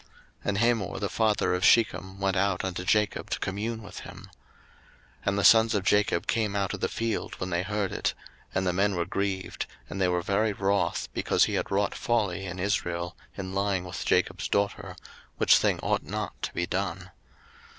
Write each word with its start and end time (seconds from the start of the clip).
01:034:006 0.01 0.09
And 0.45 0.57
Hamor 0.57 0.97
the 0.99 1.09
father 1.09 1.53
of 1.53 1.63
Shechem 1.63 2.19
went 2.19 2.35
out 2.35 2.65
unto 2.65 2.83
Jacob 2.83 3.29
to 3.29 3.39
commune 3.39 3.83
with 3.83 3.99
him. 3.99 4.31
01:034:007 5.27 5.27
And 5.27 5.37
the 5.37 5.43
sons 5.43 5.75
of 5.75 5.83
Jacob 5.83 6.25
came 6.25 6.55
out 6.55 6.73
of 6.73 6.79
the 6.79 6.87
field 6.89 7.35
when 7.35 7.51
they 7.51 7.61
heard 7.61 7.91
it: 7.91 8.15
and 8.55 8.65
the 8.65 8.73
men 8.73 8.95
were 8.95 9.05
grieved, 9.05 9.67
and 9.91 10.01
they 10.01 10.07
were 10.07 10.23
very 10.23 10.53
wroth, 10.53 11.07
because 11.13 11.43
he 11.43 11.53
had 11.53 11.69
wrought 11.69 11.93
folly 11.93 12.47
in 12.47 12.57
Israel 12.57 13.15
in 13.37 13.53
lying 13.53 13.83
with 13.83 14.03
Jacob's 14.03 14.47
daughter: 14.49 14.95
which 15.37 15.57
thing 15.59 15.79
ought 15.81 16.01
not 16.03 16.33
to 16.41 16.51
be 16.53 16.65
done. 16.65 17.11